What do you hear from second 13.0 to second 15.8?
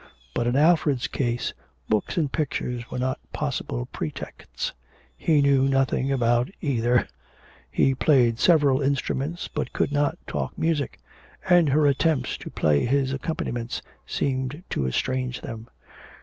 accompaniments seemed to estrange them.